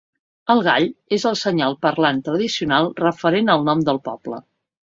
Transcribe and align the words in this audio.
El 0.53 0.61
gall 0.67 0.87
és 1.17 1.25
el 1.31 1.37
senyal 1.41 1.77
parlant 1.87 2.23
tradicional 2.31 2.91
referent 3.05 3.55
al 3.57 3.67
nom 3.71 3.89
del 3.93 4.05
poble. 4.09 4.43